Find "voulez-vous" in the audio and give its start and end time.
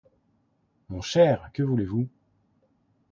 1.61-2.09